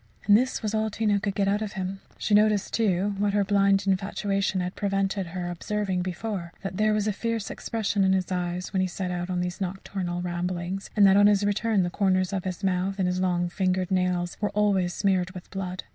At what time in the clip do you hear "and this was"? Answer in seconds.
0.25-0.73